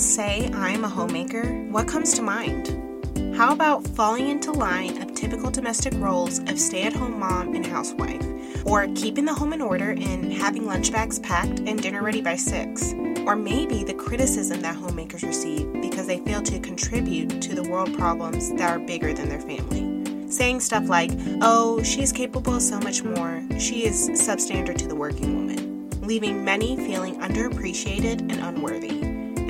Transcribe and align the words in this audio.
say 0.00 0.50
I'm 0.54 0.84
a 0.84 0.88
homemaker, 0.88 1.46
what 1.70 1.86
comes 1.86 2.14
to 2.14 2.22
mind? 2.22 2.76
How 3.36 3.52
about 3.52 3.86
falling 3.88 4.28
into 4.28 4.50
line 4.50 5.02
of 5.02 5.14
typical 5.14 5.50
domestic 5.50 5.92
roles 5.96 6.38
of 6.40 6.58
stay 6.58 6.84
at 6.84 6.94
home 6.94 7.18
mom 7.18 7.54
and 7.54 7.64
housewife? 7.64 8.24
Or 8.66 8.88
keeping 8.94 9.24
the 9.24 9.34
home 9.34 9.52
in 9.52 9.60
order 9.60 9.90
and 9.90 10.32
having 10.32 10.66
lunch 10.66 10.90
bags 10.90 11.18
packed 11.18 11.60
and 11.60 11.82
dinner 11.82 12.02
ready 12.02 12.22
by 12.22 12.36
6? 12.36 12.92
Or 13.26 13.36
maybe 13.36 13.84
the 13.84 13.94
criticism 13.94 14.62
that 14.62 14.74
homemakers 14.74 15.22
receive 15.22 15.70
because 15.82 16.06
they 16.06 16.18
fail 16.20 16.42
to 16.42 16.58
contribute 16.60 17.42
to 17.42 17.54
the 17.54 17.68
world 17.68 17.96
problems 17.96 18.50
that 18.54 18.70
are 18.70 18.78
bigger 18.78 19.12
than 19.12 19.28
their 19.28 19.40
family. 19.40 20.30
Saying 20.30 20.60
stuff 20.60 20.88
like, 20.88 21.10
oh, 21.42 21.82
she's 21.82 22.12
capable 22.12 22.56
of 22.56 22.62
so 22.62 22.78
much 22.80 23.02
more, 23.02 23.42
she 23.58 23.84
is 23.84 24.10
substandard 24.10 24.78
to 24.78 24.86
the 24.86 24.94
working 24.94 25.36
woman, 25.36 25.90
leaving 26.00 26.44
many 26.44 26.76
feeling 26.76 27.20
underappreciated 27.20 28.20
and 28.20 28.40
unworthy. 28.40 28.99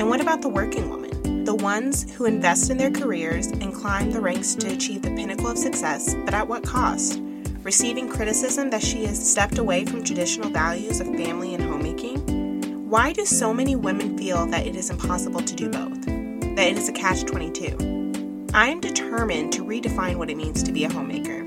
And 0.01 0.09
what 0.09 0.23
about 0.23 0.41
the 0.41 0.49
working 0.49 0.89
woman? 0.89 1.45
The 1.45 1.55
ones 1.55 2.11
who 2.15 2.25
invest 2.25 2.71
in 2.71 2.79
their 2.79 2.91
careers 2.91 3.49
and 3.49 3.75
climb 3.75 4.11
the 4.11 4.21
ranks 4.23 4.55
to 4.55 4.73
achieve 4.73 5.03
the 5.03 5.15
pinnacle 5.15 5.49
of 5.49 5.59
success, 5.59 6.15
but 6.25 6.33
at 6.33 6.49
what 6.49 6.65
cost? 6.65 7.21
Receiving 7.63 8.09
criticism 8.09 8.71
that 8.71 8.83
she 8.83 9.05
has 9.05 9.31
stepped 9.31 9.59
away 9.59 9.85
from 9.85 10.03
traditional 10.03 10.49
values 10.49 11.01
of 11.01 11.07
family 11.09 11.55
and 11.55 11.63
homemaking? 11.63 12.89
Why 12.89 13.13
do 13.13 13.27
so 13.27 13.53
many 13.53 13.77
women 13.77 14.17
feel 14.17 14.47
that 14.47 14.67
it 14.67 14.75
is 14.75 14.89
impossible 14.89 15.43
to 15.43 15.55
do 15.55 15.69
both? 15.69 16.07
That 16.07 16.69
it 16.69 16.79
is 16.79 16.89
a 16.89 16.93
catch 16.93 17.27
22? 17.27 18.49
I 18.55 18.69
am 18.69 18.81
determined 18.81 19.53
to 19.53 19.63
redefine 19.63 20.17
what 20.17 20.31
it 20.31 20.39
means 20.39 20.63
to 20.63 20.73
be 20.73 20.85
a 20.85 20.91
homemaker. 20.91 21.40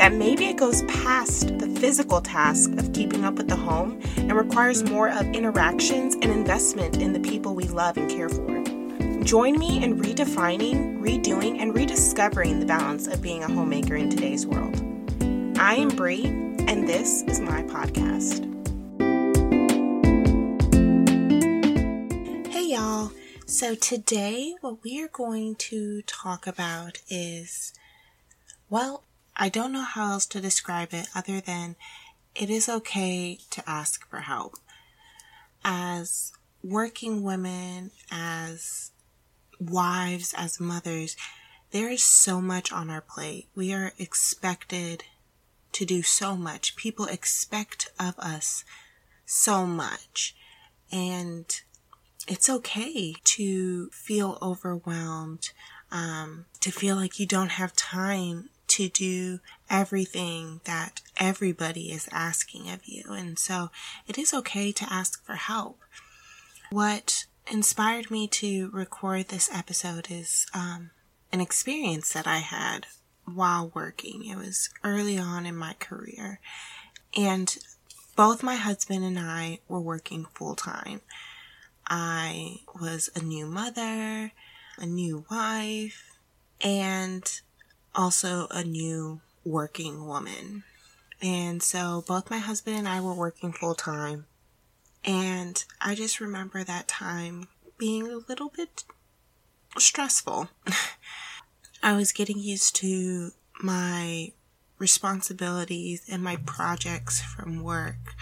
That 0.00 0.14
maybe 0.14 0.46
it 0.46 0.56
goes 0.56 0.80
past 0.84 1.58
the 1.58 1.66
physical 1.78 2.22
task 2.22 2.72
of 2.78 2.90
keeping 2.94 3.22
up 3.22 3.34
with 3.34 3.48
the 3.48 3.56
home 3.56 4.00
and 4.16 4.32
requires 4.32 4.82
more 4.82 5.10
of 5.10 5.26
interactions 5.34 6.14
and 6.14 6.32
investment 6.32 6.96
in 6.96 7.12
the 7.12 7.20
people 7.20 7.54
we 7.54 7.64
love 7.64 7.98
and 7.98 8.10
care 8.10 8.30
for. 8.30 8.64
Join 9.22 9.58
me 9.58 9.84
in 9.84 10.00
redefining, 10.00 11.02
redoing, 11.02 11.60
and 11.60 11.74
rediscovering 11.74 12.60
the 12.60 12.64
balance 12.64 13.08
of 13.08 13.20
being 13.20 13.44
a 13.44 13.52
homemaker 13.52 13.94
in 13.94 14.08
today's 14.08 14.46
world. 14.46 14.74
I 15.58 15.74
am 15.74 15.90
Bree, 15.90 16.24
and 16.24 16.88
this 16.88 17.20
is 17.24 17.38
my 17.38 17.62
podcast. 17.64 18.46
Hey, 22.50 22.70
y'all. 22.72 23.12
So, 23.44 23.74
today, 23.74 24.54
what 24.62 24.82
we 24.82 25.02
are 25.02 25.08
going 25.08 25.56
to 25.56 26.00
talk 26.06 26.46
about 26.46 27.02
is 27.10 27.74
well, 28.70 29.02
I 29.42 29.48
don't 29.48 29.72
know 29.72 29.84
how 29.84 30.12
else 30.12 30.26
to 30.26 30.40
describe 30.40 30.92
it 30.92 31.08
other 31.14 31.40
than 31.40 31.76
it 32.34 32.50
is 32.50 32.68
okay 32.68 33.38
to 33.48 33.68
ask 33.68 34.06
for 34.10 34.18
help. 34.18 34.56
As 35.64 36.32
working 36.62 37.22
women, 37.22 37.90
as 38.10 38.90
wives, 39.58 40.34
as 40.36 40.60
mothers, 40.60 41.16
there 41.70 41.88
is 41.88 42.04
so 42.04 42.42
much 42.42 42.70
on 42.70 42.90
our 42.90 43.00
plate. 43.00 43.48
We 43.54 43.72
are 43.72 43.94
expected 43.98 45.04
to 45.72 45.86
do 45.86 46.02
so 46.02 46.36
much. 46.36 46.76
People 46.76 47.06
expect 47.06 47.90
of 47.98 48.18
us 48.18 48.62
so 49.24 49.64
much. 49.64 50.36
And 50.92 51.46
it's 52.28 52.50
okay 52.50 53.14
to 53.24 53.88
feel 53.88 54.36
overwhelmed, 54.42 55.48
um, 55.90 56.44
to 56.60 56.70
feel 56.70 56.96
like 56.96 57.18
you 57.18 57.24
don't 57.24 57.52
have 57.52 57.74
time 57.74 58.50
to 58.70 58.88
do 58.88 59.40
everything 59.68 60.60
that 60.64 61.00
everybody 61.16 61.92
is 61.92 62.08
asking 62.12 62.70
of 62.70 62.84
you. 62.84 63.04
And 63.08 63.38
so 63.38 63.70
it 64.06 64.18
is 64.18 64.32
okay 64.32 64.72
to 64.72 64.92
ask 64.92 65.24
for 65.24 65.34
help. 65.34 65.78
What 66.70 67.26
inspired 67.50 68.10
me 68.10 68.28
to 68.28 68.70
record 68.70 69.28
this 69.28 69.50
episode 69.52 70.06
is 70.10 70.46
um, 70.54 70.90
an 71.32 71.40
experience 71.40 72.12
that 72.12 72.26
I 72.26 72.38
had 72.38 72.86
while 73.24 73.72
working. 73.74 74.24
It 74.24 74.36
was 74.36 74.70
early 74.84 75.18
on 75.18 75.46
in 75.46 75.56
my 75.56 75.74
career. 75.78 76.40
And 77.16 77.56
both 78.16 78.42
my 78.42 78.56
husband 78.56 79.04
and 79.04 79.18
I 79.18 79.60
were 79.68 79.80
working 79.80 80.26
full 80.34 80.54
time. 80.54 81.00
I 81.88 82.58
was 82.80 83.10
a 83.16 83.20
new 83.20 83.46
mother, 83.46 84.32
a 84.78 84.86
new 84.86 85.24
wife, 85.30 86.16
and 86.60 87.40
also 87.94 88.46
a 88.50 88.64
new 88.64 89.20
working 89.44 90.06
woman. 90.06 90.64
And 91.22 91.62
so 91.62 92.04
both 92.06 92.30
my 92.30 92.38
husband 92.38 92.76
and 92.76 92.88
I 92.88 93.00
were 93.00 93.14
working 93.14 93.52
full 93.52 93.74
time. 93.74 94.26
And 95.04 95.62
I 95.80 95.94
just 95.94 96.20
remember 96.20 96.64
that 96.64 96.88
time 96.88 97.48
being 97.78 98.06
a 98.06 98.20
little 98.28 98.50
bit 98.50 98.84
stressful. 99.78 100.48
I 101.82 101.94
was 101.94 102.12
getting 102.12 102.38
used 102.38 102.76
to 102.76 103.30
my 103.62 104.32
responsibilities 104.78 106.02
and 106.10 106.22
my 106.22 106.36
projects 106.36 107.20
from 107.20 107.62
work 107.62 108.14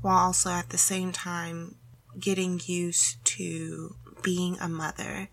while 0.00 0.16
also 0.16 0.50
at 0.50 0.70
the 0.70 0.78
same 0.78 1.12
time 1.12 1.76
getting 2.18 2.60
used 2.64 3.22
to 3.24 3.94
being 4.22 4.56
a 4.60 4.68
mother 4.68 5.28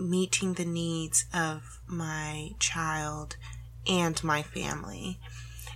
meeting 0.00 0.54
the 0.54 0.64
needs 0.64 1.26
of 1.32 1.80
my 1.86 2.50
child 2.58 3.36
and 3.86 4.22
my 4.24 4.42
family. 4.42 5.20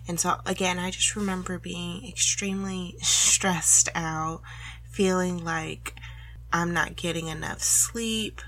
And 0.06 0.20
so, 0.20 0.36
again, 0.44 0.78
I 0.78 0.90
just 0.90 1.16
remember 1.16 1.58
being 1.58 2.06
extremely 2.08 2.96
stressed 3.02 3.88
out, 3.94 4.42
feeling 4.90 5.42
like 5.44 5.94
I'm 6.52 6.72
not 6.72 6.96
getting 6.96 7.28
enough 7.28 7.62
sleep. 7.62 8.40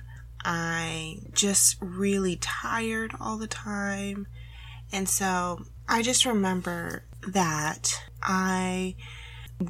I 0.45 1.19
just 1.33 1.77
really 1.81 2.37
tired 2.37 3.13
all 3.21 3.37
the 3.37 3.49
time. 3.49 4.27
And 4.93 5.09
so 5.09 5.65
I 5.89 6.03
just 6.03 6.25
remember 6.25 7.05
that 7.27 7.93
I 8.23 8.95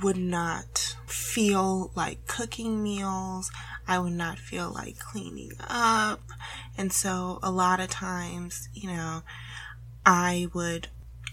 would 0.02 0.18
not 0.18 0.96
feel 1.06 1.92
like 1.94 2.26
cooking 2.26 2.82
meals. 2.82 3.50
I 3.88 3.98
would 3.98 4.12
not 4.12 4.38
feel 4.38 4.72
like 4.72 4.98
cleaning 4.98 5.52
up. 5.60 6.20
And 6.76 6.92
so 6.92 7.38
a 7.42 7.50
lot 7.50 7.80
of 7.80 7.88
times, 7.88 8.68
you 8.72 8.88
know, 8.88 9.22
I 10.04 10.48
would 10.52 10.88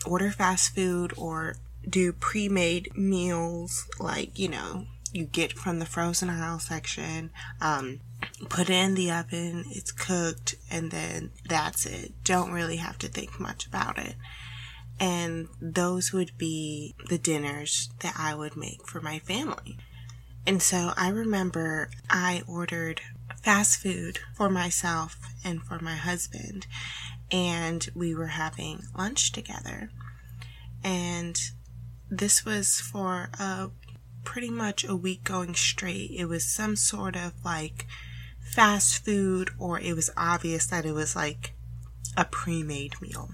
order 0.05 0.31
fast 0.31 0.75
food 0.75 1.13
or 1.17 1.57
do 1.87 2.13
pre 2.13 2.49
made 2.49 2.95
meals 2.97 3.85
like, 3.99 4.37
you 4.37 4.49
know, 4.49 4.85
you 5.11 5.25
get 5.25 5.53
from 5.53 5.79
the 5.79 5.85
frozen 5.85 6.29
aisle 6.29 6.59
section. 6.59 7.29
Um, 7.61 8.01
put 8.49 8.69
it 8.69 8.73
in 8.73 8.95
the 8.95 9.11
oven, 9.11 9.65
it's 9.69 9.91
cooked, 9.91 10.55
and 10.71 10.91
then 10.91 11.31
that's 11.47 11.85
it. 11.85 12.13
Don't 12.23 12.51
really 12.51 12.77
have 12.77 12.97
to 12.99 13.07
think 13.07 13.39
much 13.39 13.65
about 13.65 13.97
it. 13.97 14.15
And 14.99 15.47
those 15.61 16.13
would 16.13 16.37
be 16.37 16.95
the 17.09 17.17
dinners 17.17 17.89
that 17.99 18.15
I 18.17 18.35
would 18.35 18.55
make 18.55 18.87
for 18.87 19.01
my 19.01 19.19
family. 19.19 19.77
And 20.45 20.61
so 20.61 20.91
I 20.97 21.09
remember 21.09 21.89
I 22.09 22.43
ordered 22.47 23.01
fast 23.41 23.79
food 23.79 24.19
for 24.35 24.49
myself 24.49 25.17
and 25.43 25.61
for 25.63 25.79
my 25.79 25.95
husband, 25.95 26.67
and 27.31 27.87
we 27.95 28.13
were 28.13 28.27
having 28.27 28.83
lunch 28.97 29.31
together. 29.31 29.89
And 30.83 31.39
this 32.09 32.43
was 32.45 32.79
for 32.79 33.29
a 33.39 33.69
pretty 34.23 34.49
much 34.49 34.83
a 34.83 34.95
week 34.95 35.23
going 35.23 35.55
straight. 35.55 36.11
It 36.11 36.25
was 36.25 36.45
some 36.45 36.75
sort 36.75 37.15
of 37.15 37.33
like 37.43 37.87
fast 38.41 39.03
food, 39.05 39.51
or 39.57 39.79
it 39.79 39.95
was 39.95 40.09
obvious 40.17 40.65
that 40.67 40.85
it 40.85 40.93
was 40.93 41.15
like 41.15 41.53
a 42.17 42.25
pre 42.25 42.63
made 42.63 43.01
meal. 43.01 43.29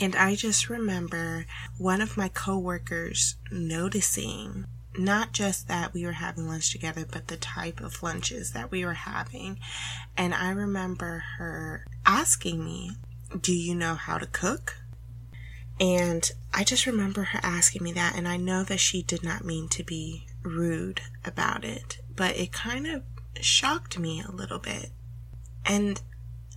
And 0.00 0.14
I 0.16 0.34
just 0.34 0.68
remember 0.68 1.46
one 1.78 2.00
of 2.00 2.16
my 2.16 2.28
coworkers 2.28 3.36
noticing 3.50 4.66
not 4.96 5.32
just 5.32 5.68
that 5.68 5.92
we 5.92 6.04
were 6.04 6.12
having 6.12 6.46
lunch 6.46 6.70
together, 6.70 7.04
but 7.10 7.28
the 7.28 7.36
type 7.36 7.80
of 7.80 8.02
lunches 8.02 8.52
that 8.52 8.70
we 8.70 8.84
were 8.84 8.94
having. 8.94 9.58
And 10.16 10.34
I 10.34 10.50
remember 10.50 11.24
her 11.38 11.86
asking 12.06 12.64
me, 12.64 12.92
Do 13.38 13.52
you 13.52 13.74
know 13.74 13.94
how 13.94 14.18
to 14.18 14.26
cook? 14.26 14.78
And 15.80 16.30
I 16.52 16.62
just 16.62 16.86
remember 16.86 17.24
her 17.24 17.40
asking 17.42 17.82
me 17.82 17.92
that, 17.92 18.14
and 18.16 18.28
I 18.28 18.36
know 18.36 18.62
that 18.62 18.78
she 18.78 19.02
did 19.02 19.24
not 19.24 19.44
mean 19.44 19.68
to 19.70 19.82
be 19.82 20.26
rude 20.42 21.00
about 21.24 21.64
it, 21.64 21.98
but 22.14 22.36
it 22.36 22.52
kind 22.52 22.86
of 22.86 23.02
shocked 23.40 23.98
me 23.98 24.22
a 24.22 24.30
little 24.30 24.60
bit. 24.60 24.90
And 25.64 26.00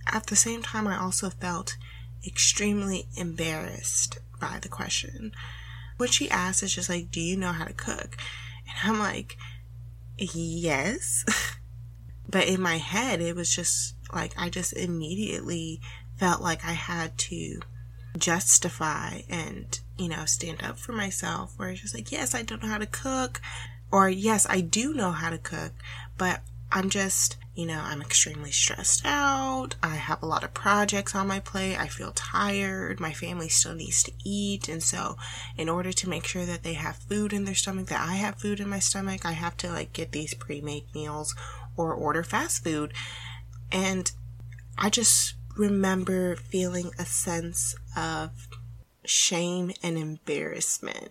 at 0.06 0.26
the 0.26 0.36
same 0.36 0.62
time, 0.62 0.86
I 0.86 0.98
also 0.98 1.30
felt 1.30 1.76
extremely 2.24 3.08
embarrassed 3.16 4.18
by 4.40 4.58
the 4.60 4.68
question 4.68 5.32
what 5.98 6.12
she 6.12 6.30
asked 6.30 6.62
is 6.62 6.74
just 6.74 6.88
like, 6.88 7.10
Do 7.10 7.20
you 7.20 7.36
know 7.36 7.52
how 7.52 7.64
to 7.64 7.72
cook? 7.72 8.16
And 8.66 8.90
I'm 8.90 8.98
like, 8.98 9.36
Yes. 10.16 11.24
but 12.28 12.48
in 12.48 12.60
my 12.60 12.78
head, 12.78 13.20
it 13.20 13.36
was 13.36 13.54
just 13.54 13.94
like, 14.12 14.32
I 14.38 14.48
just 14.48 14.72
immediately 14.72 15.80
felt 16.16 16.40
like 16.40 16.64
I 16.64 16.72
had 16.72 17.16
to 17.18 17.60
justify 18.16 19.20
and, 19.28 19.78
you 19.96 20.08
know, 20.08 20.24
stand 20.24 20.62
up 20.64 20.78
for 20.78 20.92
myself. 20.92 21.52
Where 21.56 21.68
it's 21.68 21.82
just 21.82 21.94
like, 21.94 22.10
Yes, 22.10 22.34
I 22.34 22.42
don't 22.42 22.62
know 22.62 22.68
how 22.68 22.78
to 22.78 22.86
cook. 22.86 23.40
Or, 23.90 24.08
Yes, 24.08 24.46
I 24.48 24.60
do 24.60 24.94
know 24.94 25.12
how 25.12 25.30
to 25.30 25.38
cook, 25.38 25.72
but 26.16 26.40
I'm 26.70 26.90
just, 26.90 27.36
you 27.54 27.66
know, 27.66 27.80
I'm 27.82 28.02
extremely 28.02 28.52
stressed 28.52 29.02
out. 29.04 29.76
Have 30.08 30.22
a 30.22 30.26
lot 30.26 30.42
of 30.42 30.54
projects 30.54 31.14
on 31.14 31.26
my 31.26 31.38
plate. 31.38 31.76
I 31.78 31.86
feel 31.86 32.12
tired. 32.12 32.98
My 32.98 33.12
family 33.12 33.50
still 33.50 33.74
needs 33.74 34.02
to 34.04 34.12
eat. 34.24 34.66
And 34.66 34.82
so, 34.82 35.18
in 35.58 35.68
order 35.68 35.92
to 35.92 36.08
make 36.08 36.24
sure 36.26 36.46
that 36.46 36.62
they 36.62 36.72
have 36.72 36.96
food 36.96 37.34
in 37.34 37.44
their 37.44 37.54
stomach, 37.54 37.88
that 37.88 38.00
I 38.00 38.14
have 38.14 38.36
food 38.36 38.58
in 38.58 38.70
my 38.70 38.78
stomach, 38.78 39.26
I 39.26 39.32
have 39.32 39.54
to 39.58 39.70
like 39.70 39.92
get 39.92 40.12
these 40.12 40.32
pre 40.32 40.62
made 40.62 40.86
meals 40.94 41.34
or 41.76 41.92
order 41.92 42.22
fast 42.22 42.64
food. 42.64 42.94
And 43.70 44.10
I 44.78 44.88
just 44.88 45.34
remember 45.58 46.36
feeling 46.36 46.92
a 46.98 47.04
sense 47.04 47.76
of 47.94 48.48
shame 49.04 49.72
and 49.82 49.98
embarrassment 49.98 51.10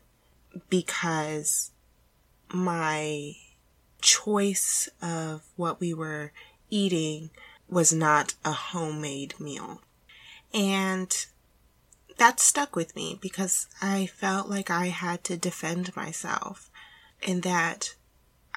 because 0.70 1.70
my 2.52 3.34
choice 4.02 4.90
of 5.04 5.44
what 5.56 5.80
we 5.80 5.94
were 5.94 6.32
eating 6.72 7.30
was 7.70 7.92
not 7.94 8.34
a 8.46 8.52
homemade 8.52 9.40
meal. 9.40 9.82
And 10.54 11.14
that 12.18 12.40
stuck 12.40 12.76
with 12.76 12.96
me 12.96 13.18
because 13.22 13.68
I 13.82 14.08
felt 14.08 14.50
like 14.50 14.72
I 14.72 14.88
had 14.88 15.24
to 15.26 15.38
defend 15.38 15.96
myself 15.96 16.70
and 17.26 17.44
that 17.44 17.96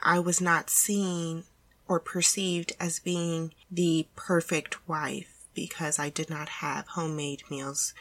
I 0.03 0.19
was 0.19 0.41
not 0.41 0.71
seen 0.71 1.45
or 1.89 2.01
perceived 2.01 2.73
as 2.79 3.01
being 3.01 3.53
the 3.71 4.07
perfect 4.17 4.89
wife 4.89 5.45
because 5.55 5.99
I 5.99 6.09
did 6.09 6.31
not 6.31 6.49
have 6.49 6.87
homemade 6.89 7.43
meals 7.51 7.93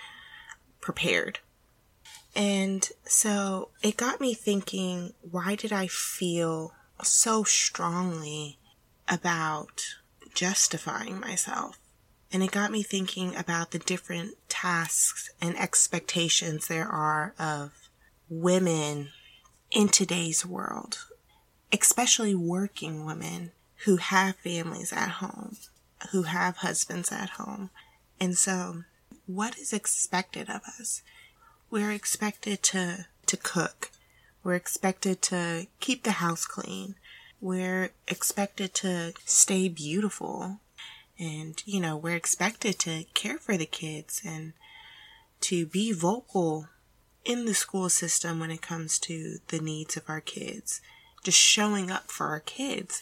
prepared. 0.79 1.39
And 2.35 2.87
so 3.03 3.69
it 3.81 3.97
got 3.97 4.21
me 4.21 4.33
thinking, 4.33 5.13
why 5.29 5.55
did 5.55 5.73
I 5.73 5.87
feel 5.87 6.73
so 7.03 7.43
strongly 7.43 8.59
about 9.07 9.95
justifying 10.39 11.19
myself. 11.19 11.77
And 12.31 12.41
it 12.41 12.51
got 12.51 12.71
me 12.71 12.81
thinking 12.81 13.35
about 13.35 13.71
the 13.71 13.79
different 13.79 14.35
tasks 14.47 15.29
and 15.41 15.59
expectations 15.59 16.67
there 16.67 16.87
are 16.87 17.33
of 17.37 17.89
women 18.29 19.09
in 19.69 19.89
today's 19.89 20.45
world, 20.45 20.99
especially 21.73 22.33
working 22.33 23.03
women 23.03 23.51
who 23.83 23.97
have 23.97 24.37
families 24.37 24.93
at 24.93 25.09
home, 25.09 25.57
who 26.13 26.23
have 26.23 26.57
husbands 26.57 27.11
at 27.11 27.31
home. 27.31 27.69
And 28.17 28.37
so, 28.37 28.83
what 29.25 29.57
is 29.57 29.73
expected 29.73 30.49
of 30.49 30.61
us? 30.79 31.01
We're 31.69 31.91
expected 31.91 32.63
to, 32.63 33.07
to 33.25 33.35
cook, 33.35 33.91
we're 34.41 34.55
expected 34.55 35.21
to 35.23 35.67
keep 35.81 36.03
the 36.03 36.11
house 36.11 36.45
clean. 36.45 36.95
We're 37.41 37.91
expected 38.07 38.73
to 38.75 39.13
stay 39.25 39.69
beautiful. 39.69 40.59
And, 41.17 41.61
you 41.65 41.79
know, 41.79 41.97
we're 41.97 42.15
expected 42.15 42.79
to 42.79 43.05
care 43.13 43.37
for 43.37 43.57
the 43.57 43.65
kids 43.65 44.21
and 44.25 44.53
to 45.41 45.65
be 45.65 45.91
vocal 45.91 46.67
in 47.25 47.45
the 47.45 47.53
school 47.53 47.89
system 47.89 48.39
when 48.39 48.51
it 48.51 48.61
comes 48.61 48.97
to 48.99 49.37
the 49.47 49.59
needs 49.59 49.97
of 49.97 50.03
our 50.07 50.21
kids, 50.21 50.81
just 51.23 51.37
showing 51.37 51.91
up 51.91 52.09
for 52.09 52.27
our 52.27 52.39
kids. 52.39 53.01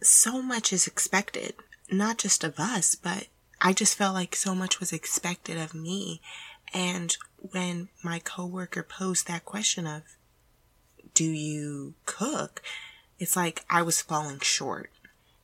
So 0.00 0.40
much 0.40 0.72
is 0.72 0.86
expected, 0.86 1.54
not 1.90 2.18
just 2.18 2.44
of 2.44 2.58
us, 2.58 2.94
but 2.94 3.26
I 3.60 3.72
just 3.72 3.96
felt 3.96 4.14
like 4.14 4.36
so 4.36 4.54
much 4.54 4.78
was 4.78 4.92
expected 4.92 5.58
of 5.58 5.74
me. 5.74 6.20
And 6.72 7.16
when 7.38 7.88
my 8.02 8.20
coworker 8.20 8.82
posed 8.82 9.26
that 9.26 9.44
question 9.44 9.86
of, 9.86 10.02
do 11.14 11.24
you 11.24 11.94
cook? 12.06 12.62
It's 13.18 13.36
like 13.36 13.64
I 13.68 13.82
was 13.82 14.00
falling 14.00 14.40
short. 14.40 14.90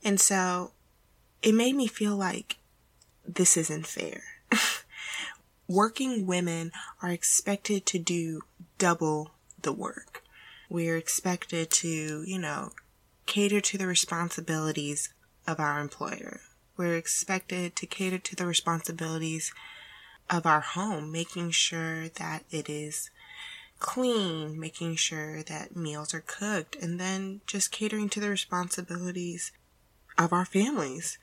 And 0.04 0.20
so 0.20 0.72
it 1.42 1.54
made 1.54 1.74
me 1.74 1.86
feel 1.86 2.16
like 2.16 2.58
this 3.26 3.56
isn't 3.56 3.86
fair. 3.86 4.22
Working 5.68 6.26
women 6.26 6.72
are 7.02 7.10
expected 7.10 7.86
to 7.86 7.98
do 7.98 8.42
double 8.78 9.32
the 9.62 9.72
work. 9.72 10.22
We're 10.68 10.96
expected 10.96 11.70
to, 11.70 12.22
you 12.26 12.38
know, 12.38 12.72
cater 13.26 13.60
to 13.60 13.78
the 13.78 13.86
responsibilities 13.86 15.12
of 15.46 15.58
our 15.58 15.80
employer. 15.80 16.40
We're 16.76 16.96
expected 16.96 17.76
to 17.76 17.86
cater 17.86 18.18
to 18.18 18.36
the 18.36 18.46
responsibilities 18.46 19.52
of 20.28 20.46
our 20.46 20.60
home, 20.60 21.12
making 21.12 21.50
sure 21.50 22.08
that 22.08 22.44
it 22.50 22.68
is 22.68 23.10
clean, 23.78 24.58
making 24.58 24.96
sure 24.96 25.42
that 25.42 25.76
meals 25.76 26.14
are 26.14 26.24
cooked, 26.26 26.76
and 26.76 26.98
then 26.98 27.40
just 27.46 27.72
catering 27.72 28.08
to 28.10 28.20
the 28.20 28.30
responsibilities 28.30 29.52
of 30.16 30.32
our 30.32 30.44
families. 30.44 31.18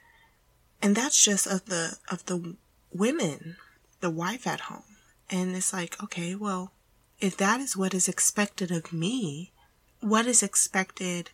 And 0.81 0.95
that's 0.95 1.24
just 1.24 1.48
of 1.48 1.65
the 1.65 1.98
of 2.09 2.25
the 2.25 2.56
women, 2.92 3.57
the 4.00 4.09
wife 4.09 4.48
at 4.48 4.62
home. 4.62 4.83
And 5.30 5.56
it's 5.56 5.74
like, 5.74 6.01
okay, 6.03 6.36
well, 6.36 6.74
if 7.19 7.38
that 7.38 7.62
is 7.62 7.77
what 7.77 7.94
is 7.94 8.07
expected 8.07 8.71
of 8.71 8.92
me, 8.92 9.51
what 10.01 10.25
is 10.25 10.44
expected 10.44 11.30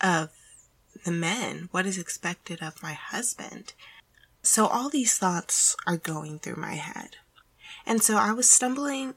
of 0.00 0.30
the 1.04 1.10
men? 1.10 1.68
What 1.72 1.86
is 1.86 1.98
expected 1.98 2.62
of 2.62 2.82
my 2.82 2.92
husband? 2.92 3.74
So 4.42 4.66
all 4.66 4.88
these 4.88 5.18
thoughts 5.18 5.76
are 5.86 5.96
going 5.96 6.38
through 6.38 6.56
my 6.56 6.74
head. 6.74 7.16
And 7.84 8.02
so 8.02 8.16
I 8.16 8.32
was 8.32 8.48
stumbling 8.48 9.14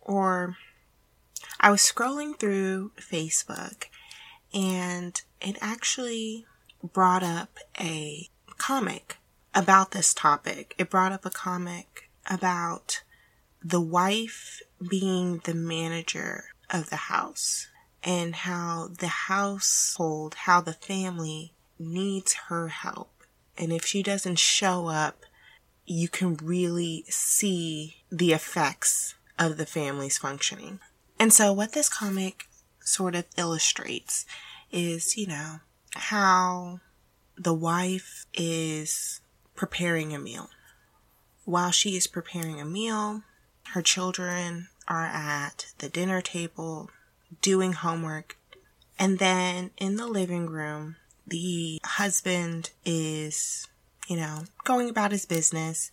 or 0.00 0.56
I 1.58 1.70
was 1.70 1.80
scrolling 1.80 2.38
through 2.38 2.92
Facebook 2.96 3.84
and 4.52 5.20
it 5.40 5.56
actually 5.60 6.46
brought 6.82 7.22
up 7.22 7.58
a 7.78 8.28
comic 8.58 9.18
about 9.54 9.90
this 9.90 10.14
topic. 10.14 10.74
It 10.78 10.90
brought 10.90 11.12
up 11.12 11.24
a 11.24 11.30
comic 11.30 12.10
about 12.28 13.02
the 13.62 13.80
wife 13.80 14.62
being 14.88 15.42
the 15.44 15.54
manager 15.54 16.44
of 16.70 16.90
the 16.90 16.96
house 16.96 17.68
and 18.02 18.34
how 18.34 18.88
the 18.98 19.08
household, 19.08 20.34
how 20.34 20.60
the 20.60 20.72
family 20.72 21.52
needs 21.78 22.34
her 22.48 22.68
help. 22.68 23.10
And 23.58 23.72
if 23.72 23.84
she 23.84 24.02
doesn't 24.02 24.38
show 24.38 24.86
up, 24.86 25.24
you 25.84 26.08
can 26.08 26.36
really 26.36 27.04
see 27.08 28.04
the 28.10 28.32
effects 28.32 29.14
of 29.40 29.56
the 29.56 29.66
family's 29.66 30.18
functioning. 30.18 30.78
And 31.18 31.32
so, 31.32 31.52
what 31.52 31.72
this 31.72 31.88
comic 31.88 32.46
sort 32.84 33.14
of 33.14 33.24
illustrates 33.36 34.26
is, 34.70 35.16
you 35.16 35.26
know, 35.26 35.60
how 35.94 36.80
the 37.36 37.54
wife 37.54 38.26
is 38.34 39.20
preparing 39.56 40.14
a 40.14 40.18
meal. 40.18 40.50
While 41.44 41.70
she 41.70 41.96
is 41.96 42.06
preparing 42.06 42.60
a 42.60 42.64
meal, 42.64 43.22
her 43.72 43.82
children 43.82 44.68
are 44.86 45.06
at 45.06 45.72
the 45.78 45.88
dinner 45.88 46.20
table 46.20 46.90
doing 47.40 47.72
homework. 47.72 48.36
And 48.98 49.18
then 49.18 49.70
in 49.78 49.96
the 49.96 50.06
living 50.06 50.46
room, 50.46 50.96
the 51.26 51.80
husband 51.82 52.70
is, 52.84 53.66
you 54.06 54.16
know, 54.16 54.44
going 54.64 54.90
about 54.90 55.12
his 55.12 55.24
business 55.24 55.90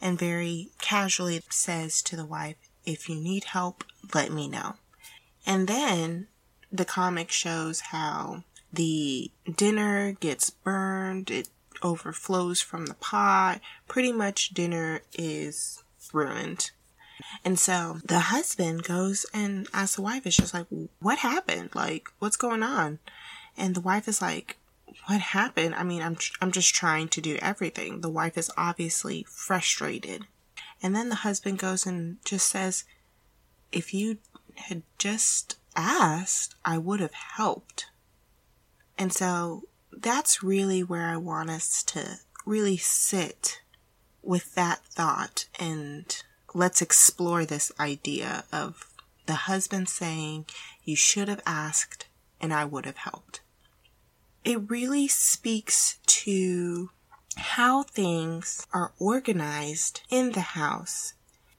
and 0.00 0.18
very 0.18 0.70
casually 0.80 1.40
says 1.48 2.02
to 2.02 2.16
the 2.16 2.26
wife, 2.26 2.56
if 2.84 3.08
you 3.08 3.16
need 3.16 3.44
help, 3.44 3.84
let 4.14 4.32
me 4.32 4.48
know. 4.48 4.74
And 5.46 5.68
then 5.68 6.28
the 6.70 6.84
comic 6.84 7.30
shows 7.30 7.80
how 7.80 8.44
the 8.72 9.30
dinner 9.56 10.12
gets 10.12 10.50
burned, 10.50 11.30
it 11.30 11.48
overflows 11.82 12.60
from 12.60 12.86
the 12.86 12.94
pot. 12.94 13.60
Pretty 13.88 14.12
much 14.12 14.50
dinner 14.50 15.02
is 15.14 15.82
ruined. 16.12 16.70
And 17.44 17.58
so 17.58 17.98
the 18.04 18.18
husband 18.18 18.84
goes 18.84 19.26
and 19.32 19.68
asks 19.72 19.96
the 19.96 20.02
wife, 20.02 20.26
it's 20.26 20.36
just 20.36 20.54
like, 20.54 20.66
what 21.00 21.18
happened? 21.18 21.70
Like, 21.74 22.08
what's 22.18 22.36
going 22.36 22.62
on? 22.62 22.98
And 23.56 23.74
the 23.74 23.80
wife 23.80 24.08
is 24.08 24.22
like, 24.22 24.56
what 25.06 25.20
happened? 25.20 25.74
I 25.74 25.82
mean, 25.82 26.02
I'm, 26.02 26.16
I'm 26.40 26.52
just 26.52 26.74
trying 26.74 27.08
to 27.08 27.20
do 27.20 27.38
everything. 27.40 28.00
The 28.00 28.10
wife 28.10 28.36
is 28.36 28.50
obviously 28.56 29.24
frustrated. 29.28 30.26
And 30.82 30.96
then 30.96 31.08
the 31.08 31.16
husband 31.16 31.58
goes 31.58 31.86
and 31.86 32.16
just 32.24 32.48
says, 32.48 32.84
If 33.70 33.94
you 33.94 34.18
had 34.56 34.82
just 34.98 35.56
asked, 35.76 36.56
I 36.64 36.78
would 36.78 37.00
have 37.00 37.14
helped. 37.14 37.86
And 38.98 39.12
so 39.12 39.64
that's 39.92 40.42
really 40.42 40.82
where 40.82 41.08
I 41.08 41.16
want 41.16 41.50
us 41.50 41.82
to 41.84 42.18
really 42.44 42.76
sit 42.76 43.60
with 44.22 44.54
that 44.54 44.84
thought 44.86 45.46
and 45.58 46.22
let's 46.54 46.82
explore 46.82 47.44
this 47.44 47.72
idea 47.78 48.44
of 48.52 48.88
the 49.26 49.34
husband 49.34 49.88
saying, 49.88 50.46
You 50.84 50.96
should 50.96 51.28
have 51.28 51.42
asked 51.46 52.06
and 52.40 52.52
I 52.52 52.64
would 52.64 52.86
have 52.86 52.98
helped. 52.98 53.40
It 54.44 54.70
really 54.70 55.06
speaks 55.06 55.98
to 56.06 56.90
how 57.36 57.82
things 57.82 58.66
are 58.72 58.92
organized 58.98 60.02
in 60.10 60.32
the 60.32 60.40
house 60.40 61.14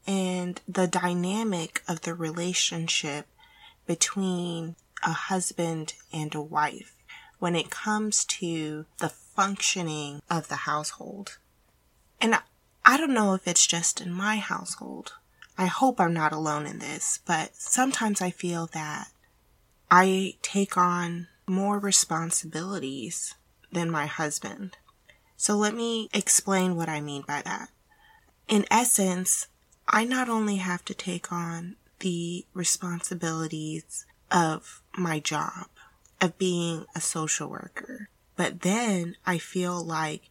and 0.06 0.62
the 0.68 0.88
dynamic 0.88 1.82
of 1.88 2.02
the 2.02 2.14
relationship 2.14 3.26
between 3.86 4.76
a 5.04 5.12
husband 5.12 5.94
and 6.12 6.34
a 6.36 6.42
wife 6.42 6.96
when 7.40 7.56
it 7.56 7.70
comes 7.70 8.24
to 8.26 8.86
the 9.00 9.10
functioning 9.10 10.22
of 10.30 10.48
the 10.48 10.56
household. 10.56 11.38
And 12.22 12.40
I 12.86 12.98
don't 12.98 13.14
know 13.14 13.34
if 13.34 13.48
it's 13.48 13.68
just 13.68 14.00
in 14.00 14.14
my 14.14 14.38
household. 14.38 15.14
I 15.58 15.66
hope 15.66 16.00
I'm 16.00 16.14
not 16.14 16.32
alone 16.32 16.66
in 16.66 16.80
this, 16.80 17.20
but 17.26 17.56
sometimes 17.56 18.22
I 18.22 18.32
feel 18.32 18.68
that 18.74 19.10
I 19.92 20.36
take 20.42 20.78
on 20.78 21.28
more 21.48 21.80
responsibilities 21.80 23.36
than 23.72 23.92
my 23.92 24.06
husband. 24.06 24.78
So 25.44 25.58
let 25.58 25.76
me 25.76 26.08
explain 26.14 26.78
what 26.78 26.88
I 26.88 27.02
mean 27.02 27.26
by 27.28 27.42
that. 27.42 27.68
In 28.48 28.66
essence, 28.72 29.48
I 29.90 30.06
not 30.06 30.30
only 30.30 30.56
have 30.56 30.86
to 30.86 30.94
take 30.94 31.34
on 31.34 31.76
the 32.00 32.46
responsibilities 32.54 34.06
of 34.32 34.82
my 34.98 35.20
job, 35.20 35.68
of 36.22 36.38
being 36.38 36.86
a 36.96 37.02
social 37.02 37.50
worker, 37.50 38.08
but 38.38 38.62
then 38.62 39.18
I 39.26 39.38
feel 39.38 39.84
like 39.84 40.30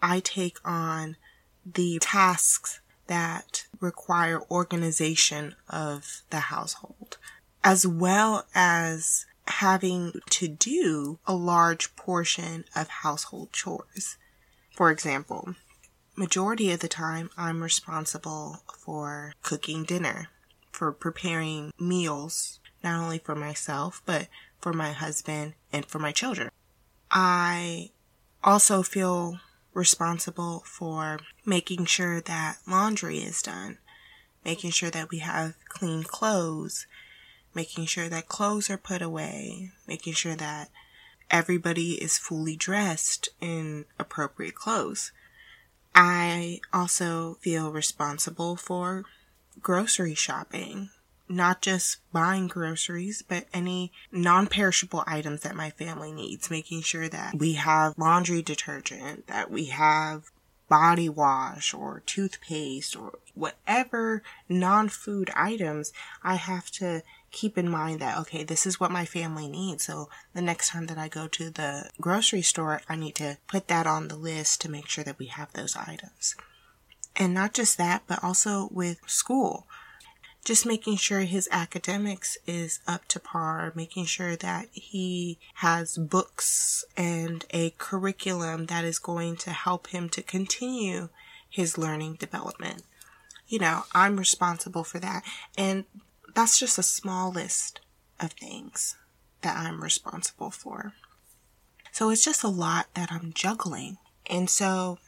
I 0.00 0.20
take 0.20 0.56
on 0.64 1.18
the 1.66 1.98
tasks 2.00 2.80
that 3.06 3.66
require 3.80 4.50
organization 4.50 5.56
of 5.68 6.22
the 6.30 6.40
household, 6.40 7.18
as 7.62 7.86
well 7.86 8.46
as 8.54 9.26
having 9.46 10.14
to 10.30 10.48
do 10.48 11.18
a 11.26 11.34
large 11.34 11.94
portion 11.96 12.64
of 12.74 12.88
household 12.88 13.52
chores. 13.52 14.16
For 14.74 14.90
example, 14.90 15.54
majority 16.16 16.72
of 16.72 16.80
the 16.80 16.88
time 16.88 17.30
I'm 17.36 17.62
responsible 17.62 18.64
for 18.66 19.32
cooking 19.42 19.84
dinner, 19.84 20.30
for 20.72 20.90
preparing 20.92 21.72
meals, 21.78 22.58
not 22.82 23.00
only 23.00 23.18
for 23.18 23.36
myself, 23.36 24.02
but 24.04 24.26
for 24.60 24.72
my 24.72 24.90
husband 24.90 25.54
and 25.72 25.86
for 25.86 26.00
my 26.00 26.10
children. 26.10 26.50
I 27.08 27.90
also 28.42 28.82
feel 28.82 29.38
responsible 29.74 30.64
for 30.66 31.20
making 31.46 31.84
sure 31.84 32.20
that 32.22 32.58
laundry 32.66 33.18
is 33.18 33.42
done, 33.42 33.78
making 34.44 34.70
sure 34.70 34.90
that 34.90 35.10
we 35.10 35.18
have 35.18 35.54
clean 35.68 36.02
clothes, 36.02 36.88
making 37.54 37.86
sure 37.86 38.08
that 38.08 38.26
clothes 38.26 38.68
are 38.68 38.76
put 38.78 39.02
away, 39.02 39.70
making 39.86 40.14
sure 40.14 40.34
that 40.34 40.70
everybody 41.30 42.02
is 42.02 42.18
fully 42.18 42.56
dressed 42.56 43.28
in 43.40 43.84
appropriate 43.98 44.54
clothes. 44.54 45.12
I 45.94 46.60
also 46.72 47.38
feel 47.40 47.70
responsible 47.70 48.56
for 48.56 49.04
grocery 49.60 50.14
shopping, 50.14 50.90
not 51.28 51.62
just 51.62 51.98
buying 52.12 52.48
groceries, 52.48 53.22
but 53.26 53.46
any 53.52 53.92
non 54.10 54.46
perishable 54.46 55.04
items 55.06 55.42
that 55.42 55.54
my 55.54 55.70
family 55.70 56.12
needs, 56.12 56.50
making 56.50 56.82
sure 56.82 57.08
that 57.08 57.36
we 57.36 57.54
have 57.54 57.96
laundry 57.96 58.42
detergent, 58.42 59.28
that 59.28 59.50
we 59.50 59.66
have 59.66 60.30
body 60.68 61.08
wash 61.08 61.72
or 61.72 62.02
toothpaste 62.06 62.96
or 62.96 63.18
whatever 63.34 64.22
non 64.48 64.88
food 64.88 65.30
items 65.34 65.92
I 66.22 66.36
have 66.36 66.70
to 66.72 67.02
keep 67.30 67.58
in 67.58 67.68
mind 67.68 68.00
that, 68.00 68.16
okay, 68.18 68.44
this 68.44 68.64
is 68.64 68.78
what 68.78 68.90
my 68.90 69.04
family 69.04 69.48
needs. 69.48 69.84
So 69.84 70.08
the 70.34 70.42
next 70.42 70.70
time 70.70 70.86
that 70.86 70.98
I 70.98 71.08
go 71.08 71.26
to 71.28 71.50
the 71.50 71.90
grocery 72.00 72.42
store, 72.42 72.80
I 72.88 72.96
need 72.96 73.16
to 73.16 73.38
put 73.48 73.68
that 73.68 73.86
on 73.86 74.08
the 74.08 74.16
list 74.16 74.60
to 74.62 74.70
make 74.70 74.88
sure 74.88 75.04
that 75.04 75.18
we 75.18 75.26
have 75.26 75.52
those 75.52 75.76
items. 75.76 76.36
And 77.16 77.34
not 77.34 77.52
just 77.52 77.76
that, 77.78 78.04
but 78.06 78.22
also 78.22 78.68
with 78.72 78.98
school. 79.06 79.66
Just 80.44 80.66
making 80.66 80.96
sure 80.96 81.20
his 81.20 81.48
academics 81.50 82.36
is 82.46 82.80
up 82.86 83.08
to 83.08 83.18
par, 83.18 83.72
making 83.74 84.04
sure 84.04 84.36
that 84.36 84.68
he 84.72 85.38
has 85.54 85.96
books 85.96 86.84
and 86.96 87.46
a 87.50 87.70
curriculum 87.78 88.66
that 88.66 88.84
is 88.84 88.98
going 88.98 89.36
to 89.36 89.50
help 89.50 89.88
him 89.88 90.08
to 90.10 90.22
continue 90.22 91.08
his 91.48 91.78
learning 91.78 92.14
development. 92.14 92.82
You 93.54 93.60
know, 93.60 93.84
I'm 93.94 94.16
responsible 94.16 94.82
for 94.82 94.98
that. 94.98 95.22
And 95.56 95.84
that's 96.34 96.58
just 96.58 96.76
a 96.76 96.82
small 96.82 97.30
list 97.30 97.78
of 98.18 98.32
things 98.32 98.96
that 99.42 99.56
I'm 99.56 99.80
responsible 99.80 100.50
for. 100.50 100.92
So 101.92 102.10
it's 102.10 102.24
just 102.24 102.42
a 102.42 102.48
lot 102.48 102.88
that 102.94 103.12
I'm 103.12 103.32
juggling. 103.32 103.98
And 104.26 104.50
so 104.50 104.98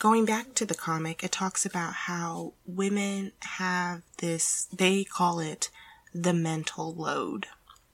going 0.00 0.24
back 0.24 0.54
to 0.54 0.66
the 0.66 0.74
comic, 0.74 1.22
it 1.22 1.30
talks 1.30 1.64
about 1.64 1.92
how 1.92 2.54
women 2.66 3.30
have 3.42 4.02
this, 4.18 4.66
they 4.76 5.04
call 5.04 5.38
it 5.38 5.70
the 6.12 6.34
mental 6.34 6.92
load. 6.92 7.46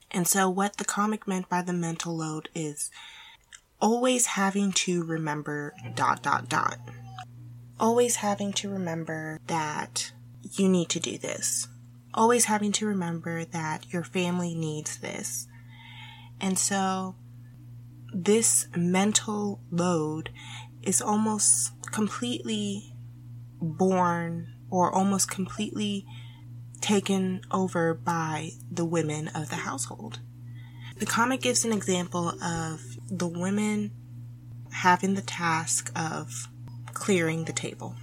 And 0.09 0.27
so 0.27 0.49
what 0.49 0.77
the 0.77 0.83
comic 0.83 1.27
meant 1.27 1.47
by 1.47 1.61
the 1.61 1.73
mental 1.73 2.17
load 2.17 2.49
is 2.55 2.89
always 3.79 4.25
having 4.25 4.71
to 4.71 5.03
remember 5.03 5.75
dot 5.93 6.23
dot 6.23 6.49
dot. 6.49 6.79
Always 7.79 8.17
having 8.17 8.53
to 8.53 8.69
remember 8.69 9.39
that 9.47 10.11
you 10.53 10.67
need 10.67 10.89
to 10.89 10.99
do 10.99 11.17
this 11.17 11.67
always 12.17 12.45
having 12.45 12.71
to 12.73 12.87
remember 12.87 13.45
that 13.45 13.93
your 13.93 14.03
family 14.03 14.55
needs 14.55 14.97
this. 14.97 15.47
And 16.41 16.57
so 16.57 17.15
this 18.13 18.67
mental 18.75 19.61
load 19.69 20.31
is 20.81 21.01
almost 21.01 21.71
completely 21.91 22.95
borne 23.61 24.53
or 24.69 24.91
almost 24.91 25.29
completely 25.29 26.05
taken 26.81 27.41
over 27.51 27.93
by 27.93 28.51
the 28.69 28.85
women 28.85 29.27
of 29.29 29.49
the 29.49 29.57
household. 29.57 30.19
The 30.97 31.05
comic 31.05 31.41
gives 31.41 31.63
an 31.63 31.73
example 31.73 32.29
of 32.43 32.81
the 33.07 33.27
women 33.27 33.91
having 34.71 35.13
the 35.13 35.21
task 35.21 35.91
of 35.95 36.47
clearing 36.97 37.45
the 37.45 37.53
table. 37.53 37.95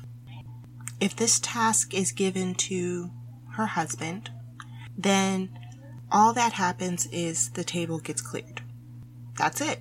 If 1.01 1.17
this 1.17 1.41
task 1.41 1.93
is 1.93 2.13
given 2.13 2.55
to 2.55 3.11
her 3.55 3.67
husband, 3.67 4.31
then 4.97 5.51
all 6.11 6.33
that 6.33 6.53
happens 6.53 7.07
is 7.07 7.51
the 7.51 7.65
table 7.65 7.99
gets 7.99 8.23
cleared. 8.23 8.63
That's 9.37 9.61
it. 9.61 9.81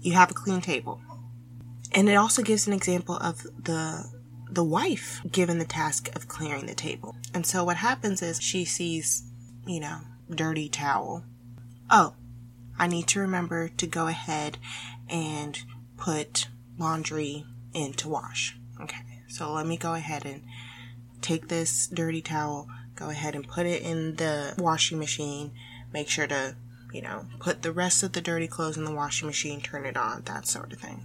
You 0.00 0.14
have 0.14 0.30
a 0.30 0.34
clean 0.34 0.60
table. 0.60 1.00
And 1.92 2.08
it 2.08 2.16
also 2.16 2.42
gives 2.42 2.66
an 2.66 2.72
example 2.72 3.16
of 3.16 3.42
the 3.42 4.12
the 4.50 4.64
wife 4.64 5.20
given 5.32 5.58
the 5.58 5.64
task 5.64 6.14
of 6.14 6.28
clearing 6.28 6.66
the 6.66 6.74
table. 6.74 7.16
And 7.32 7.46
so 7.46 7.64
what 7.64 7.78
happens 7.78 8.22
is 8.22 8.40
she 8.40 8.64
sees, 8.64 9.24
you 9.66 9.80
know, 9.80 10.00
dirty 10.30 10.68
towel. 10.68 11.24
Oh, 11.90 12.14
I 12.78 12.86
need 12.86 13.08
to 13.08 13.20
remember 13.20 13.68
to 13.68 13.86
go 13.86 14.06
ahead 14.06 14.58
and 15.08 15.60
put 15.96 16.48
laundry 16.78 17.44
in 17.74 17.92
to 17.94 18.08
wash. 18.08 18.56
Okay. 18.80 19.02
So 19.28 19.52
let 19.52 19.66
me 19.66 19.76
go 19.76 19.94
ahead 19.94 20.24
and 20.24 20.42
take 21.20 21.48
this 21.48 21.86
dirty 21.86 22.22
towel, 22.22 22.68
go 22.94 23.10
ahead 23.10 23.34
and 23.34 23.48
put 23.48 23.66
it 23.66 23.82
in 23.82 24.16
the 24.16 24.54
washing 24.58 24.98
machine. 24.98 25.52
Make 25.92 26.08
sure 26.08 26.26
to, 26.26 26.56
you 26.92 27.02
know, 27.02 27.26
put 27.40 27.62
the 27.62 27.72
rest 27.72 28.02
of 28.02 28.12
the 28.12 28.20
dirty 28.20 28.46
clothes 28.46 28.76
in 28.76 28.84
the 28.84 28.94
washing 28.94 29.26
machine, 29.26 29.60
turn 29.60 29.86
it 29.86 29.96
on, 29.96 30.22
that 30.24 30.46
sort 30.46 30.72
of 30.72 30.80
thing. 30.80 31.04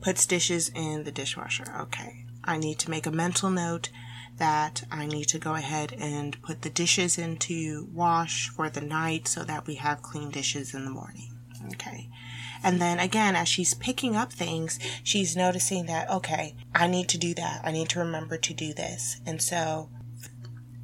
Puts 0.00 0.26
dishes 0.26 0.70
in 0.74 1.04
the 1.04 1.12
dishwasher. 1.12 1.64
Okay. 1.80 2.24
I 2.44 2.58
need 2.58 2.78
to 2.80 2.90
make 2.90 3.06
a 3.06 3.10
mental 3.10 3.50
note 3.50 3.90
that 4.36 4.84
I 4.90 5.06
need 5.06 5.26
to 5.26 5.38
go 5.38 5.54
ahead 5.54 5.94
and 5.98 6.40
put 6.42 6.62
the 6.62 6.70
dishes 6.70 7.18
into 7.18 7.88
wash 7.92 8.48
for 8.48 8.68
the 8.68 8.80
night 8.80 9.28
so 9.28 9.44
that 9.44 9.66
we 9.66 9.76
have 9.76 10.02
clean 10.02 10.30
dishes 10.30 10.74
in 10.74 10.84
the 10.84 10.90
morning. 10.90 11.30
Okay. 11.72 12.10
And 12.64 12.80
then 12.80 12.98
again, 12.98 13.36
as 13.36 13.46
she's 13.46 13.74
picking 13.74 14.16
up 14.16 14.32
things, 14.32 14.78
she's 15.02 15.36
noticing 15.36 15.84
that, 15.86 16.10
okay, 16.10 16.56
I 16.74 16.86
need 16.86 17.08
to 17.10 17.18
do 17.18 17.34
that. 17.34 17.60
I 17.62 17.70
need 17.70 17.90
to 17.90 17.98
remember 17.98 18.38
to 18.38 18.54
do 18.54 18.72
this. 18.72 19.20
And 19.26 19.40
so 19.42 19.90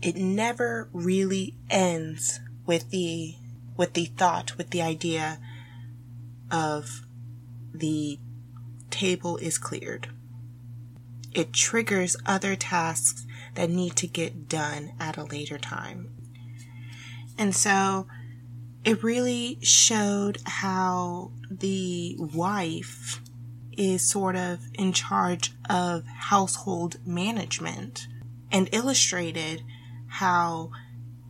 it 0.02 0.16
never 0.16 0.88
really 0.92 1.56
ends 1.68 2.40
with 2.66 2.90
the 2.90 3.34
with 3.76 3.94
the 3.94 4.06
thought 4.06 4.56
with 4.56 4.70
the 4.70 4.82
idea 4.82 5.38
of 6.50 7.06
the 7.72 8.18
table 8.90 9.36
is 9.38 9.58
cleared 9.58 10.08
it 11.32 11.52
triggers 11.52 12.16
other 12.26 12.56
tasks 12.56 13.26
that 13.54 13.70
need 13.70 13.96
to 13.96 14.06
get 14.06 14.48
done 14.48 14.92
at 14.98 15.16
a 15.16 15.24
later 15.24 15.58
time 15.58 16.10
and 17.38 17.54
so 17.54 18.06
it 18.84 19.02
really 19.02 19.58
showed 19.62 20.38
how 20.44 21.32
the 21.50 22.16
wife 22.18 23.20
is 23.76 24.08
sort 24.08 24.36
of 24.36 24.60
in 24.74 24.92
charge 24.92 25.52
of 25.68 26.04
household 26.06 26.96
management 27.06 28.06
and 28.50 28.68
illustrated 28.72 29.62
how 30.08 30.70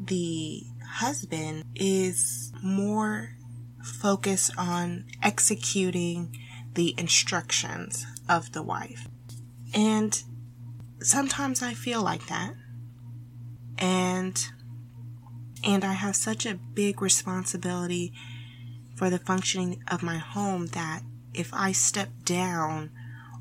the 0.01 0.63
husband 0.87 1.65
is 1.75 2.53
more 2.63 3.37
focused 3.83 4.53
on 4.57 5.05
executing 5.23 6.37
the 6.75 6.95
instructions 6.99 8.07
of 8.29 8.53
the 8.53 8.63
wife. 8.63 9.09
And 9.75 10.23
sometimes 11.01 11.63
I 11.63 11.75
feel 11.75 12.03
like 12.03 12.27
that. 12.27 12.55
And 13.79 14.43
and 15.65 15.85
I 15.85 15.93
have 15.93 16.17
such 16.17 16.47
a 16.47 16.55
big 16.55 17.03
responsibility 17.03 18.13
for 18.95 19.11
the 19.11 19.19
functioning 19.19 19.83
of 19.91 20.03
my 20.03 20.19
home 20.19 20.67
that 20.69 21.03
if 21.35 21.53
I 21.53 21.73
step 21.73 22.09
down 22.25 22.91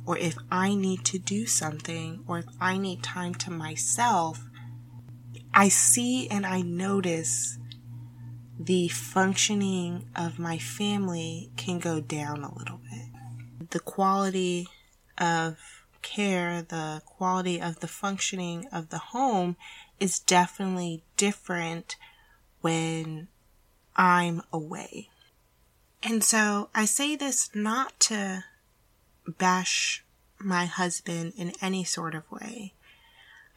or 0.05 0.17
if 0.17 0.37
I 0.51 0.75
need 0.75 1.05
to 1.05 1.19
do 1.19 1.45
something 1.45 2.23
or 2.27 2.39
if 2.39 2.45
I 2.59 2.77
need 2.77 3.03
time 3.03 3.35
to 3.35 3.51
myself, 3.51 4.41
I 5.53 5.69
see 5.69 6.27
and 6.29 6.45
I 6.45 6.61
notice 6.61 7.57
the 8.59 8.87
functioning 8.89 10.05
of 10.15 10.39
my 10.39 10.57
family 10.57 11.51
can 11.57 11.79
go 11.79 12.01
down 12.01 12.43
a 12.43 12.53
little 12.57 12.79
bit. 12.89 13.69
The 13.71 13.79
quality 13.79 14.67
of 15.17 15.57
care, 16.01 16.61
the 16.61 17.01
quality 17.05 17.61
of 17.61 17.79
the 17.79 17.87
functioning 17.87 18.67
of 18.71 18.89
the 18.89 18.97
home 18.97 19.57
is 19.99 20.19
definitely 20.19 21.03
different 21.17 21.95
when 22.61 23.27
I'm 23.95 24.41
away. 24.51 25.09
And 26.01 26.23
so 26.23 26.69
I 26.73 26.85
say 26.85 27.15
this 27.15 27.49
not 27.53 27.99
to 28.01 28.45
bash 29.27 30.03
my 30.39 30.65
husband 30.65 31.33
in 31.37 31.53
any 31.61 31.83
sort 31.83 32.15
of 32.15 32.29
way. 32.31 32.73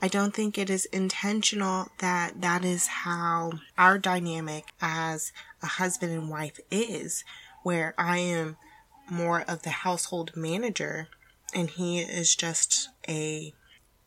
I 0.00 0.08
don't 0.08 0.34
think 0.34 0.58
it 0.58 0.68
is 0.68 0.86
intentional 0.86 1.88
that 1.98 2.40
that 2.40 2.64
is 2.64 2.88
how 2.88 3.52
our 3.78 3.98
dynamic 3.98 4.72
as 4.80 5.32
a 5.62 5.66
husband 5.66 6.12
and 6.12 6.28
wife 6.28 6.58
is, 6.72 7.24
where 7.62 7.94
I 7.96 8.18
am 8.18 8.56
more 9.08 9.42
of 9.42 9.62
the 9.62 9.70
household 9.70 10.32
manager 10.34 11.06
and 11.54 11.70
he 11.70 12.00
is 12.00 12.34
just 12.34 12.88
a 13.08 13.52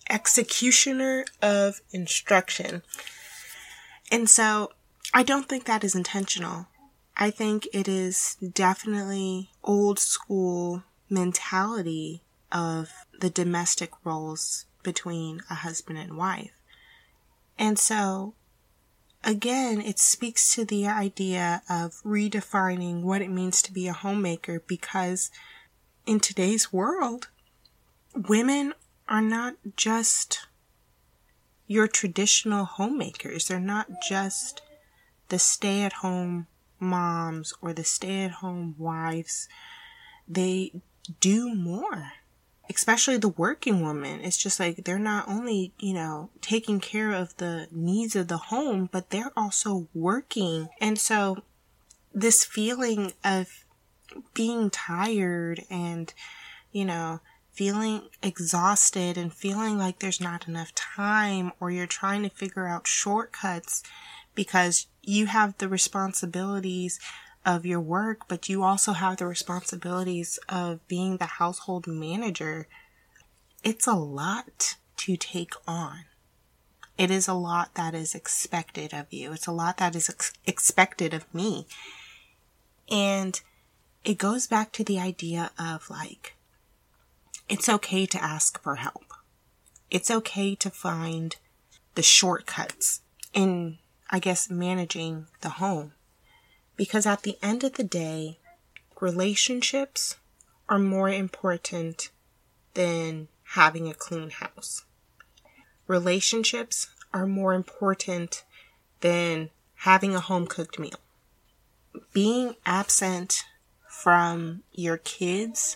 executioner 0.10 1.26
of 1.42 1.80
instruction. 1.92 2.82
And 4.12 4.30
so 4.30 4.72
I 5.16 5.24
don't 5.24 5.48
think 5.48 5.64
that 5.64 5.86
is 5.86 5.96
intentional. 5.96 6.68
I 7.16 7.32
think 7.32 7.70
it 7.72 7.88
is 7.88 8.36
definitely 8.36 9.50
old 9.64 9.98
school 9.98 10.84
mentality 11.10 12.22
of 12.52 12.92
the 13.18 13.30
domestic 13.30 13.92
roles 14.04 14.66
between 14.84 15.42
a 15.50 15.56
husband 15.56 16.00
and 16.00 16.18
wife. 16.18 16.52
And 17.58 17.80
so, 17.80 18.34
again, 19.24 19.80
it 19.80 20.00
speaks 20.00 20.54
to 20.56 20.66
the 20.66 20.86
idea 20.86 21.62
of 21.70 22.04
redefining 22.04 23.02
what 23.02 23.22
it 23.22 23.32
means 23.32 23.62
to 23.62 23.72
be 23.72 23.88
a 23.88 23.94
homemaker 23.94 24.64
because 24.68 25.32
in 26.06 26.20
today's 26.20 26.74
world, 26.74 27.30
women 28.14 28.74
are 29.08 29.22
not 29.22 29.56
just 29.78 30.46
your 31.68 31.88
traditional 31.88 32.66
homemakers. 32.66 33.48
They're 33.48 33.62
not 33.62 33.88
just 34.06 34.62
the 35.30 35.40
stay 35.40 35.82
at 35.82 35.94
home 35.94 36.48
moms 36.80 37.54
or 37.62 37.74
the 37.74 37.84
stay 37.84 38.24
at 38.24 38.32
home 38.32 38.76
wives. 38.78 39.48
They 40.28 40.82
do 41.20 41.54
more 41.54 42.12
especially 42.70 43.18
the 43.18 43.30
working 43.30 43.82
woman, 43.82 44.22
it's 44.22 44.38
just 44.38 44.60
like 44.60 44.84
they're 44.84 45.00
not 45.00 45.28
only, 45.28 45.74
you 45.80 45.94
know, 45.94 46.30
taking 46.42 46.80
care 46.80 47.12
of 47.12 47.36
the 47.38 47.68
needs 47.72 48.16
of 48.16 48.28
the 48.28 48.38
home, 48.38 48.90
but 48.92 49.10
they're 49.10 49.32
also 49.38 49.88
working. 49.94 50.70
And 50.82 50.98
so 50.98 51.44
this 52.14 52.44
feeling 52.44 53.14
of 53.24 53.66
being 54.34 54.70
tired 54.70 55.64
and, 55.70 56.14
you 56.72 56.86
know, 56.86 57.20
feeling 57.54 58.10
exhausted 58.22 59.18
and 59.18 59.34
feeling 59.34 59.78
like 59.78 60.00
there's 60.00 60.22
not 60.22 60.48
enough 60.48 60.74
time 60.74 61.52
or 61.60 61.72
you're 61.72 61.88
trying 61.88 62.24
to 62.24 62.30
figure 62.30 62.68
out 62.68 62.88
shortcuts 62.88 63.84
because 64.34 64.88
you 65.08 65.28
have 65.28 65.58
the 65.58 65.70
responsibilities 65.70 67.00
of 67.46 67.66
your 67.66 67.80
work, 67.80 68.28
but 68.28 68.50
you 68.50 68.64
also 68.64 68.94
have 68.94 69.18
the 69.18 69.28
responsibilities 69.28 70.40
of 70.50 70.86
being 70.88 71.18
the 71.18 71.26
household 71.26 71.88
manager. 71.88 72.68
It's 73.64 73.88
a 73.88 73.94
lot 73.94 74.78
to 74.98 75.16
take 75.16 75.54
on. 75.68 76.06
It 76.98 77.12
is 77.12 77.28
a 77.28 77.34
lot 77.34 77.76
that 77.76 77.94
is 77.94 78.16
expected 78.16 78.94
of 78.94 79.12
you. 79.12 79.34
It's 79.34 79.48
a 79.48 79.52
lot 79.52 79.78
that 79.78 79.96
is 79.96 80.10
ex- 80.10 80.34
expected 80.46 81.14
of 81.14 81.32
me. 81.34 81.68
And 82.90 83.40
it 84.04 84.18
goes 84.18 84.48
back 84.48 84.72
to 84.74 84.84
the 84.84 85.00
idea 85.00 85.52
of 85.60 85.90
like, 85.90 86.36
it's 87.50 87.70
okay 87.70 88.06
to 88.06 88.24
ask 88.24 88.62
for 88.62 88.76
help. 88.76 89.06
It's 89.92 90.10
okay 90.10 90.56
to 90.56 90.70
find 90.70 91.36
the 91.96 92.02
shortcuts 92.02 93.02
in, 93.34 93.78
I 94.16 94.20
guess, 94.20 94.50
managing 94.50 95.28
the 95.42 95.50
home. 95.50 95.92
Because 96.78 97.06
at 97.06 97.24
the 97.24 97.38
end 97.44 97.66
of 97.66 97.74
the 97.74 97.84
day, 97.84 98.40
relationships 99.02 100.16
are 100.70 100.80
more 100.80 101.10
important 101.10 102.12
than 102.76 103.28
having 103.56 103.90
a 103.90 103.94
clean 103.94 104.30
house. 104.30 104.86
Relationships 105.86 106.88
are 107.14 107.28
more 107.28 107.54
important 107.54 108.46
than 109.02 109.50
having 109.80 110.16
a 110.16 110.22
home 110.22 110.48
cooked 110.48 110.80
meal. 110.80 111.02
Being 112.14 112.56
absent 112.66 113.44
from 113.90 114.64
your 114.72 114.96
kids, 114.96 115.76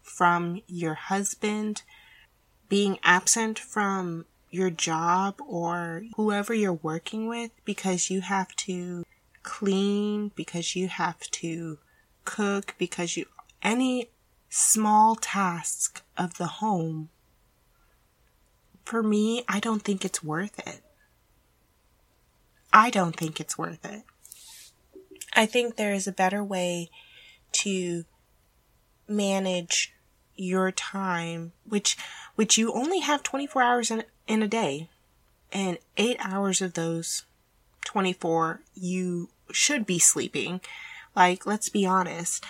from 0.00 0.62
your 0.68 0.94
husband, 0.94 1.82
being 2.68 3.00
absent 3.02 3.58
from 3.58 4.26
your 4.54 4.70
job 4.70 5.34
or 5.46 6.04
whoever 6.14 6.54
you're 6.54 6.72
working 6.72 7.26
with 7.26 7.50
because 7.64 8.08
you 8.08 8.20
have 8.20 8.54
to 8.54 9.04
clean, 9.42 10.30
because 10.36 10.76
you 10.76 10.86
have 10.86 11.18
to 11.32 11.78
cook, 12.24 12.76
because 12.78 13.16
you, 13.16 13.26
any 13.62 14.10
small 14.48 15.16
task 15.16 16.02
of 16.16 16.38
the 16.38 16.46
home, 16.46 17.08
for 18.84 19.02
me, 19.02 19.44
I 19.48 19.58
don't 19.58 19.82
think 19.82 20.04
it's 20.04 20.22
worth 20.22 20.58
it. 20.60 20.82
I 22.72 22.90
don't 22.90 23.16
think 23.16 23.40
it's 23.40 23.58
worth 23.58 23.84
it. 23.84 24.02
I 25.32 25.46
think 25.46 25.74
there 25.74 25.92
is 25.92 26.06
a 26.06 26.12
better 26.12 26.44
way 26.44 26.90
to 27.52 28.04
manage 29.08 29.92
your 30.36 30.70
time, 30.70 31.52
which, 31.64 31.96
which 32.36 32.56
you 32.56 32.72
only 32.72 33.00
have 33.00 33.24
24 33.24 33.62
hours 33.62 33.90
in, 33.90 34.04
in 34.26 34.42
a 34.42 34.48
day 34.48 34.88
and 35.52 35.78
eight 35.96 36.16
hours 36.20 36.60
of 36.60 36.74
those 36.74 37.24
24 37.84 38.60
you 38.74 39.28
should 39.52 39.86
be 39.86 39.98
sleeping. 39.98 40.60
Like, 41.14 41.46
let's 41.46 41.68
be 41.68 41.86
honest. 41.86 42.44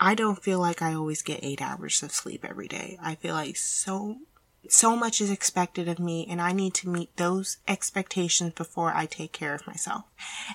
I 0.00 0.14
don't 0.14 0.42
feel 0.42 0.58
like 0.58 0.80
I 0.80 0.94
always 0.94 1.22
get 1.22 1.40
eight 1.42 1.60
hours 1.60 2.02
of 2.02 2.12
sleep 2.12 2.44
every 2.44 2.68
day. 2.68 2.98
I 3.02 3.14
feel 3.16 3.34
like 3.34 3.56
so, 3.56 4.18
so 4.68 4.96
much 4.96 5.20
is 5.20 5.30
expected 5.30 5.88
of 5.88 5.98
me 5.98 6.26
and 6.28 6.40
I 6.40 6.52
need 6.52 6.74
to 6.74 6.88
meet 6.88 7.16
those 7.16 7.58
expectations 7.66 8.54
before 8.54 8.92
I 8.94 9.06
take 9.06 9.32
care 9.32 9.54
of 9.54 9.66
myself. 9.66 10.04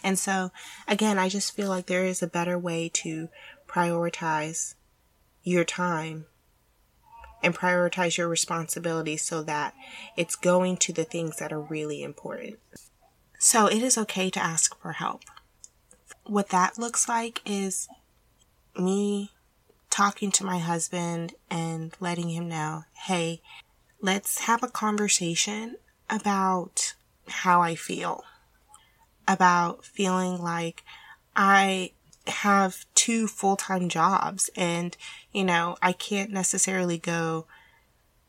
And 0.01 0.17
so, 0.17 0.51
again, 0.87 1.17
I 1.17 1.29
just 1.29 1.55
feel 1.55 1.69
like 1.69 1.87
there 1.87 2.05
is 2.05 2.21
a 2.21 2.27
better 2.27 2.57
way 2.57 2.89
to 2.95 3.29
prioritize 3.67 4.75
your 5.43 5.65
time 5.65 6.25
and 7.43 7.55
prioritize 7.55 8.17
your 8.17 8.27
responsibilities 8.27 9.21
so 9.21 9.43
that 9.43 9.75
it's 10.17 10.35
going 10.35 10.77
to 10.77 10.93
the 10.93 11.03
things 11.03 11.37
that 11.37 11.53
are 11.53 11.61
really 11.61 12.01
important. 12.01 12.57
So 13.39 13.67
it 13.67 13.83
is 13.83 13.97
okay 13.97 14.29
to 14.29 14.43
ask 14.43 14.79
for 14.79 14.93
help 14.93 15.21
what 16.25 16.49
that 16.49 16.77
looks 16.77 17.07
like 17.07 17.41
is 17.45 17.87
me 18.77 19.31
talking 19.89 20.31
to 20.31 20.45
my 20.45 20.59
husband 20.59 21.33
and 21.49 21.95
letting 21.99 22.29
him 22.29 22.47
know, 22.47 22.83
hey, 22.93 23.41
let's 24.01 24.41
have 24.41 24.63
a 24.63 24.67
conversation 24.67 25.77
about 26.09 26.95
how 27.27 27.61
I 27.61 27.75
feel, 27.75 28.23
about 29.27 29.85
feeling 29.85 30.41
like 30.41 30.83
I 31.35 31.91
have 32.27 32.85
two 32.95 33.27
full 33.27 33.55
time 33.55 33.89
jobs 33.89 34.49
and, 34.55 34.95
you 35.31 35.43
know, 35.43 35.77
I 35.81 35.93
can't 35.93 36.31
necessarily 36.31 36.97
go 36.97 37.45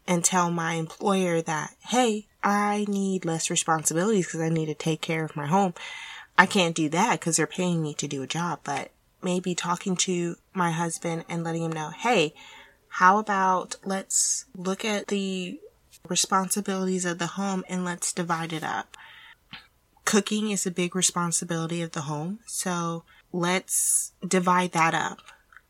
and 0.07 0.25
tell 0.25 0.51
my 0.51 0.75
employer 0.75 1.41
that, 1.43 1.75
hey, 1.89 2.27
I 2.43 2.85
need 2.89 3.25
less 3.25 3.51
responsibilities 3.51 4.27
because 4.27 4.41
I 4.41 4.49
need 4.51 4.67
to 4.67 4.75
take 4.75 5.01
care 5.01 5.25
of 5.25 5.37
my 5.37 5.47
home. 5.47 5.75
I 6.37 6.47
can't 6.47 6.75
do 6.75 6.89
that 6.91 7.21
because 7.21 7.37
they're 7.37 7.47
paying 7.47 7.83
me 7.83 7.95
to 7.95 8.09
do 8.09 8.23
a 8.23 8.27
job, 8.27 8.61
but 8.65 8.91
maybe 9.23 9.55
talking 9.55 9.97
to 9.97 10.37
my 10.53 10.71
husband 10.73 11.25
and 11.29 11.45
letting 11.45 11.63
him 11.63 11.73
know, 11.73 11.91
hey, 11.91 12.35
how 12.89 13.19
about 13.19 13.77
let's 13.85 14.45
look 14.55 14.85
at 14.85 15.09
the 15.09 15.59
responsibilities 16.09 17.05
of 17.05 17.19
the 17.19 17.27
home 17.29 17.65
and 17.69 17.85
let's 17.85 18.13
divide 18.13 18.53
it 18.53 18.63
up. 18.63 18.97
Cooking 20.15 20.53
is 20.53 20.65
a 20.65 20.71
big 20.71 20.95
responsibility 20.95 21.83
of 21.83 21.91
the 21.91 22.03
home, 22.03 22.39
so 22.47 23.03
let's 23.33 24.13
divide 24.25 24.71
that 24.71 24.95
up. 24.95 25.19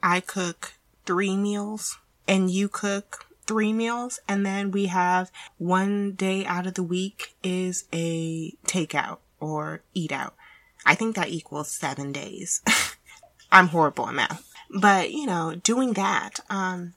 I 0.03 0.21
cook 0.21 0.75
three 1.07 1.35
meals 1.35 1.97
and 2.29 2.51
you 2.51 2.69
cook 2.69 3.25
three 3.47 3.73
meals 3.73 4.21
and 4.29 4.45
then 4.45 4.71
we 4.71 4.85
have 4.89 5.33
one 5.57 6.13
day 6.13 6.45
out 6.45 6.67
of 6.67 6.75
the 6.75 6.83
week 6.83 7.37
is 7.43 7.87
a 7.91 8.53
takeout 8.67 9.17
or 9.41 9.81
eat 9.95 10.13
out. 10.13 10.35
I 10.85 10.95
think 10.95 11.17
that 11.17 11.31
equals 11.31 11.71
seven 11.71 12.13
days. 12.13 12.61
I'm 13.51 13.69
horrible 13.69 14.09
at 14.09 14.15
math. 14.15 14.53
But, 14.69 15.11
you 15.11 15.25
know, 15.25 15.55
doing 15.55 15.95
that, 15.95 16.41
um, 16.51 16.93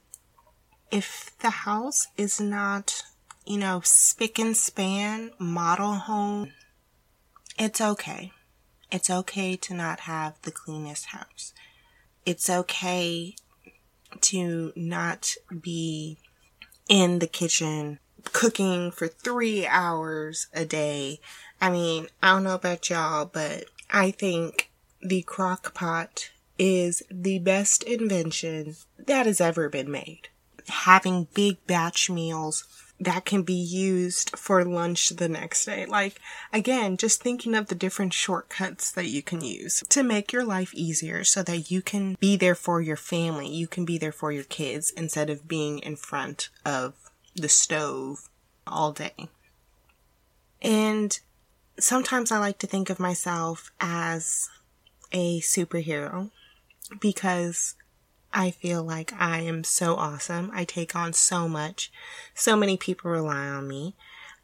if 0.90 1.30
the 1.38 1.48
house 1.48 2.08
is 2.18 2.42
not, 2.42 3.04
you 3.46 3.56
know, 3.56 3.80
spick 3.82 4.38
and 4.38 4.54
span 4.54 5.30
model 5.38 5.94
home, 5.94 6.52
it's 7.58 7.80
okay. 7.80 8.32
It's 8.90 9.10
okay 9.10 9.56
to 9.56 9.74
not 9.74 10.00
have 10.00 10.40
the 10.42 10.50
cleanest 10.50 11.06
house. 11.06 11.52
It's 12.24 12.48
okay 12.48 13.34
to 14.20 14.72
not 14.74 15.34
be 15.60 16.18
in 16.88 17.18
the 17.18 17.26
kitchen 17.26 17.98
cooking 18.32 18.90
for 18.90 19.08
three 19.08 19.66
hours 19.66 20.48
a 20.52 20.64
day. 20.64 21.20
I 21.60 21.70
mean, 21.70 22.08
I 22.22 22.32
don't 22.32 22.44
know 22.44 22.54
about 22.54 22.88
y'all, 22.88 23.26
but 23.26 23.64
I 23.90 24.10
think 24.10 24.70
the 25.00 25.22
crock 25.22 25.74
pot 25.74 26.30
is 26.58 27.02
the 27.10 27.38
best 27.38 27.82
invention 27.82 28.76
that 28.98 29.26
has 29.26 29.40
ever 29.40 29.68
been 29.68 29.90
made. 29.90 30.28
Having 30.68 31.28
big 31.34 31.64
batch 31.66 32.10
meals 32.10 32.64
that 33.00 33.24
can 33.24 33.42
be 33.42 33.54
used 33.54 34.36
for 34.36 34.64
lunch 34.64 35.10
the 35.10 35.28
next 35.28 35.64
day. 35.64 35.86
Like, 35.86 36.20
again, 36.52 36.96
just 36.96 37.22
thinking 37.22 37.54
of 37.54 37.68
the 37.68 37.74
different 37.74 38.12
shortcuts 38.12 38.90
that 38.92 39.06
you 39.06 39.22
can 39.22 39.40
use 39.40 39.84
to 39.88 40.02
make 40.02 40.32
your 40.32 40.44
life 40.44 40.74
easier 40.74 41.22
so 41.22 41.42
that 41.44 41.70
you 41.70 41.80
can 41.80 42.16
be 42.18 42.36
there 42.36 42.56
for 42.56 42.80
your 42.80 42.96
family. 42.96 43.48
You 43.48 43.68
can 43.68 43.84
be 43.84 43.98
there 43.98 44.12
for 44.12 44.32
your 44.32 44.44
kids 44.44 44.90
instead 44.96 45.30
of 45.30 45.46
being 45.46 45.78
in 45.80 45.96
front 45.96 46.48
of 46.64 46.94
the 47.36 47.48
stove 47.48 48.28
all 48.66 48.92
day. 48.92 49.28
And 50.60 51.18
sometimes 51.78 52.32
I 52.32 52.38
like 52.38 52.58
to 52.58 52.66
think 52.66 52.90
of 52.90 52.98
myself 52.98 53.70
as 53.80 54.48
a 55.12 55.40
superhero 55.40 56.30
because 57.00 57.76
I 58.32 58.50
feel 58.50 58.82
like 58.82 59.12
I 59.18 59.40
am 59.40 59.64
so 59.64 59.96
awesome. 59.96 60.50
I 60.52 60.64
take 60.64 60.94
on 60.94 61.12
so 61.12 61.48
much. 61.48 61.90
So 62.34 62.56
many 62.56 62.76
people 62.76 63.10
rely 63.10 63.48
on 63.48 63.66
me. 63.66 63.94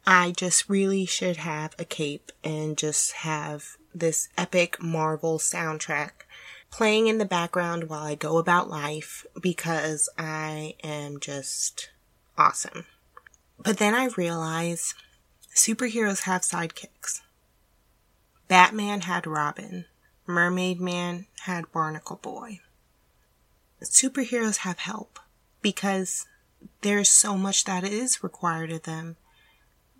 I 0.07 0.31
just 0.31 0.69
really 0.69 1.05
should 1.05 1.37
have 1.37 1.75
a 1.79 1.85
cape 1.85 2.31
and 2.43 2.77
just 2.77 3.11
have 3.13 3.77
this 3.93 4.29
epic 4.37 4.81
Marvel 4.81 5.39
soundtrack 5.39 6.11
playing 6.69 7.07
in 7.07 7.17
the 7.17 7.25
background 7.25 7.85
while 7.85 8.03
I 8.03 8.15
go 8.15 8.37
about 8.37 8.69
life 8.69 9.25
because 9.41 10.09
I 10.17 10.75
am 10.83 11.19
just 11.19 11.89
awesome. 12.37 12.85
But 13.57 13.77
then 13.77 13.95
I 13.95 14.09
realize 14.17 14.93
superheroes 15.55 16.23
have 16.23 16.41
sidekicks. 16.41 17.21
Batman 18.47 19.01
had 19.01 19.25
Robin. 19.25 19.85
Mermaid 20.27 20.81
Man 20.81 21.27
had 21.41 21.71
Barnacle 21.71 22.17
Boy. 22.17 22.59
Superheroes 23.89 24.57
have 24.57 24.79
help 24.79 25.19
because 25.61 26.25
there's 26.81 27.09
so 27.09 27.37
much 27.37 27.65
that 27.65 27.83
is 27.83 28.23
required 28.23 28.71
of 28.71 28.83
them. 28.83 29.17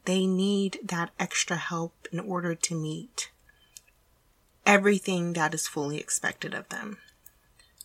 They 0.05 0.25
need 0.25 0.79
that 0.83 1.11
extra 1.19 1.57
help 1.57 2.07
in 2.11 2.19
order 2.19 2.55
to 2.55 2.75
meet 2.75 3.31
everything 4.65 5.33
that 5.33 5.53
is 5.53 5.67
fully 5.67 5.99
expected 5.99 6.53
of 6.53 6.69
them. 6.69 6.97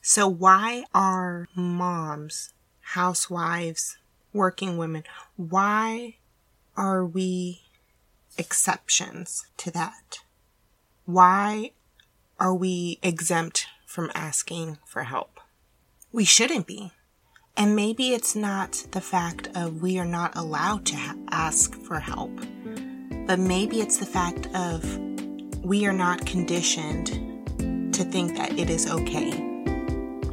So 0.02 0.26
why 0.26 0.84
are 0.94 1.48
moms, 1.54 2.52
housewives, 2.80 3.98
working 4.32 4.76
women, 4.76 5.04
why 5.36 6.16
are 6.76 7.04
we 7.04 7.62
exceptions 8.38 9.46
to 9.58 9.70
that? 9.72 10.20
Why 11.04 11.72
are 12.38 12.54
we 12.54 12.98
exempt 13.02 13.66
from 13.86 14.10
asking 14.14 14.78
for 14.86 15.04
help? 15.04 15.39
We 16.12 16.24
shouldn't 16.24 16.66
be. 16.66 16.90
And 17.56 17.76
maybe 17.76 18.14
it's 18.14 18.34
not 18.34 18.84
the 18.90 19.00
fact 19.00 19.48
of 19.54 19.80
we 19.80 19.96
are 20.00 20.04
not 20.04 20.36
allowed 20.36 20.84
to 20.86 20.96
ha- 20.96 21.14
ask 21.30 21.72
for 21.84 22.00
help, 22.00 22.32
but 23.28 23.38
maybe 23.38 23.80
it's 23.80 23.98
the 23.98 24.06
fact 24.06 24.48
of 24.52 24.82
we 25.64 25.86
are 25.86 25.92
not 25.92 26.26
conditioned 26.26 27.06
to 27.94 28.02
think 28.02 28.36
that 28.36 28.58
it 28.58 28.70
is 28.70 28.90
okay. 28.90 29.40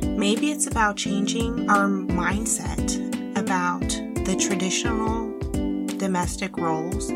Maybe 0.01 0.49
it's 0.49 0.65
about 0.65 0.97
changing 0.97 1.69
our 1.69 1.87
mindset 1.87 3.37
about 3.37 3.87
the 4.25 4.35
traditional 4.35 5.29
domestic 5.97 6.57
roles 6.57 7.11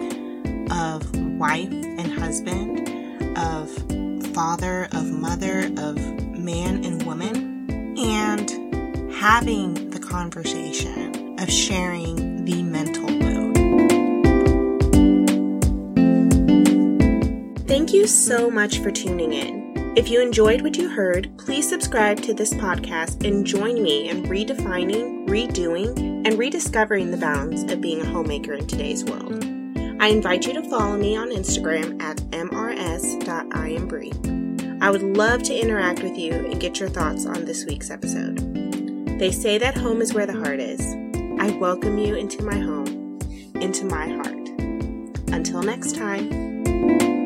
of 0.69 1.15
wife 1.39 1.71
and 1.71 2.11
husband, 2.13 3.37
of 3.39 3.71
father, 4.35 4.87
of 4.91 5.05
mother, 5.07 5.71
of 5.77 5.97
man 6.37 6.85
and 6.85 7.01
woman, 7.07 7.50
and 8.01 9.13
having 9.13 9.91
the 9.91 9.99
conversation 9.99 11.39
of 11.39 11.49
sharing 11.49 12.43
the 12.45 12.63
mental 12.63 13.07
load. 13.07 13.57
Thank 17.67 17.93
you 17.93 18.07
so 18.07 18.49
much 18.49 18.79
for 18.79 18.91
tuning 18.91 19.33
in. 19.33 19.93
If 19.95 20.09
you 20.09 20.21
enjoyed 20.21 20.61
what 20.61 20.77
you 20.77 20.89
heard, 20.89 21.37
please 21.37 21.67
subscribe 21.67 22.21
to 22.21 22.33
this 22.33 22.53
podcast 22.53 23.25
and 23.25 23.45
join 23.45 23.83
me 23.83 24.09
in 24.09 24.23
redefining, 24.23 25.27
redoing, 25.27 26.25
and 26.25 26.39
rediscovering 26.39 27.11
the 27.11 27.17
bounds 27.17 27.63
of 27.71 27.81
being 27.81 28.01
a 28.01 28.05
homemaker 28.05 28.53
in 28.53 28.67
today's 28.67 29.03
world. 29.03 29.43
I 30.01 30.07
invite 30.07 30.47
you 30.47 30.53
to 30.53 30.69
follow 30.69 30.97
me 30.97 31.15
on 31.15 31.29
Instagram 31.29 32.01
at 32.01 32.17
mrs.iambree. 32.31 34.40
I 34.81 34.89
would 34.89 35.03
love 35.15 35.43
to 35.43 35.53
interact 35.53 36.01
with 36.01 36.17
you 36.17 36.33
and 36.33 36.59
get 36.59 36.79
your 36.79 36.89
thoughts 36.89 37.27
on 37.27 37.45
this 37.45 37.65
week's 37.65 37.91
episode. 37.91 38.39
They 39.19 39.31
say 39.31 39.59
that 39.59 39.77
home 39.77 40.01
is 40.01 40.11
where 40.11 40.25
the 40.25 40.33
heart 40.33 40.59
is. 40.59 40.81
I 41.39 41.55
welcome 41.57 41.99
you 41.99 42.15
into 42.15 42.41
my 42.43 42.57
home, 42.57 43.19
into 43.53 43.85
my 43.85 44.07
heart. 44.07 44.49
Until 45.31 45.61
next 45.61 45.95
time. 45.95 47.20